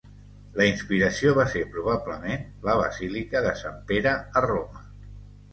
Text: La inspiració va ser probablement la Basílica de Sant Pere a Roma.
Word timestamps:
La 0.59 0.65
inspiració 0.69 1.33
va 1.39 1.45
ser 1.51 1.61
probablement 1.75 2.49
la 2.69 2.79
Basílica 2.81 3.45
de 3.49 3.55
Sant 3.63 3.79
Pere 3.93 4.15
a 4.43 4.45
Roma. 4.51 4.83